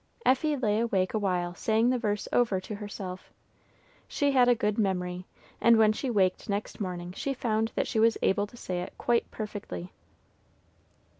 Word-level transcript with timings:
Effie 0.25 0.57
lay 0.57 0.79
awake 0.79 1.13
awhile 1.13 1.53
saying 1.53 1.91
the 1.91 1.99
verse 1.99 2.27
over 2.33 2.59
to 2.59 2.73
herself. 2.77 3.31
She 4.07 4.31
had 4.31 4.47
a 4.49 4.55
good 4.55 4.79
memory, 4.79 5.27
and 5.61 5.77
when 5.77 5.93
she 5.93 6.09
waked 6.09 6.49
next 6.49 6.79
morning 6.81 7.11
she 7.11 7.35
found 7.35 7.71
that 7.75 7.85
she 7.85 7.99
was 7.99 8.17
able 8.23 8.47
to 8.47 8.57
say 8.57 8.81
it 8.81 8.95
quite 8.97 9.29
perfectly. 9.29 9.91